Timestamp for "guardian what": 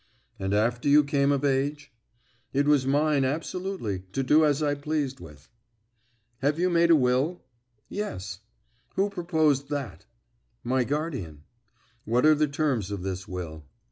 10.85-12.25